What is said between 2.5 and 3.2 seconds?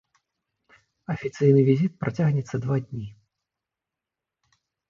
два дні.